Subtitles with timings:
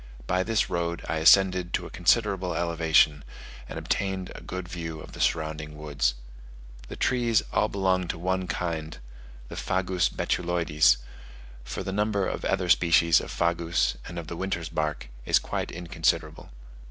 [0.25, 3.23] By this road I ascended to a considerable elevation,
[3.69, 6.15] and obtained a good view of the surrounding woods.
[6.87, 8.97] The trees all belong to one kind,
[9.47, 10.97] the Fagus betuloides;
[11.63, 15.37] for the number of the other species of Fagus and of the Winter's Bark, is
[15.37, 16.49] quite inconsiderable.